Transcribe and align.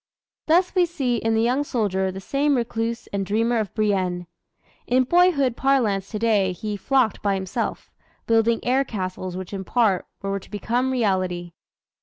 Thus 0.47 0.73
we 0.73 0.87
see 0.87 1.17
in 1.17 1.35
the 1.35 1.43
young 1.43 1.63
soldier 1.63 2.11
the 2.11 2.19
same 2.19 2.55
recluse 2.57 3.05
and 3.13 3.23
dreamer 3.23 3.59
of 3.59 3.71
Brienne. 3.75 4.25
In 4.87 5.03
boyhood 5.03 5.55
parlance 5.55 6.09
today, 6.09 6.53
he 6.53 6.75
"flocked 6.75 7.21
by 7.21 7.35
himself," 7.35 7.91
building 8.25 8.61
air 8.65 8.83
castles 8.83 9.37
which 9.37 9.53
in 9.53 9.63
part 9.63 10.07
were 10.23 10.39
to 10.39 10.49
become 10.49 10.89
reality. 10.89 11.51